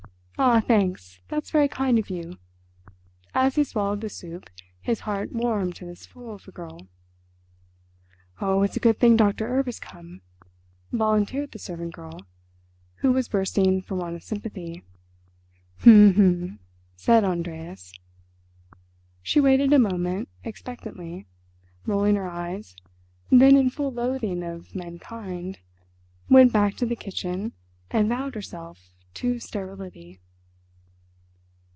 [0.43, 2.39] "Ah, thanks, that's very kind of you."
[3.35, 4.49] As he swallowed the soup
[4.81, 6.87] his heart warmed to this fool of a girl.
[8.39, 10.23] "Oh, it's a good thing Doctor Erb has come,"
[10.91, 12.21] volunteered the servant girl,
[12.95, 14.83] who was bursting for want of sympathy.
[15.81, 16.59] "H'm, h'm,"
[16.95, 17.93] said Andreas.
[19.21, 21.27] She waited a moment, expectantly,
[21.85, 22.75] rolling her eyes,
[23.29, 25.59] then in full loathing of menkind
[26.31, 27.53] went back to the kitchen
[27.91, 30.19] and vowed herself to sterility.